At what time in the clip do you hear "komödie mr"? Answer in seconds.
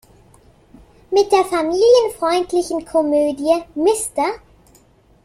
2.85-4.33